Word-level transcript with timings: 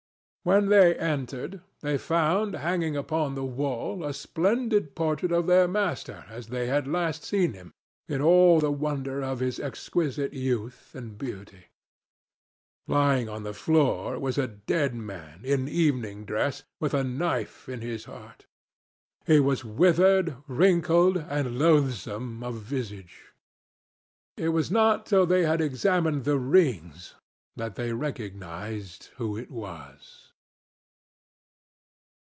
When 0.43 0.69
they 0.69 0.95
entered, 0.97 1.61
they 1.81 1.99
found 1.99 2.55
hanging 2.55 2.97
upon 2.97 3.35
the 3.35 3.45
wall 3.45 4.03
a 4.03 4.11
splendid 4.11 4.95
portrait 4.95 5.31
of 5.31 5.45
their 5.45 5.67
master 5.67 6.25
as 6.29 6.47
they 6.47 6.65
had 6.65 6.87
last 6.87 7.23
seen 7.23 7.53
him, 7.53 7.75
in 8.07 8.23
all 8.23 8.59
the 8.59 8.71
wonder 8.71 9.21
of 9.21 9.39
his 9.39 9.59
exquisite 9.59 10.33
youth 10.33 10.95
and 10.95 11.15
beauty. 11.15 11.67
Lying 12.87 13.29
on 13.29 13.43
the 13.43 13.53
floor 13.53 14.17
was 14.17 14.39
a 14.39 14.47
dead 14.47 14.95
man, 14.95 15.41
in 15.45 15.67
evening 15.67 16.25
dress, 16.25 16.63
with 16.79 16.95
a 16.95 17.03
knife 17.03 17.69
in 17.69 17.81
his 17.81 18.05
heart. 18.05 18.47
He 19.27 19.39
was 19.39 19.63
withered, 19.63 20.37
wrinkled, 20.47 21.17
and 21.17 21.59
loathsome 21.59 22.41
of 22.43 22.55
visage. 22.55 23.31
It 24.37 24.49
was 24.49 24.71
not 24.71 25.05
till 25.05 25.27
they 25.27 25.43
had 25.43 25.61
examined 25.61 26.23
the 26.25 26.39
rings 26.39 27.13
that 27.57 27.75
they 27.75 27.93
recognized 27.93 29.09
who 29.17 29.37
it 29.37 29.51
was. 29.51 30.29